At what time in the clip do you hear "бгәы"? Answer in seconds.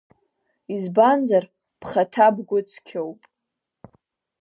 2.35-2.59